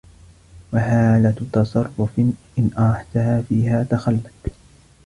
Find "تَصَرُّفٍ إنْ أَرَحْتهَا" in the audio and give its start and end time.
1.53-3.41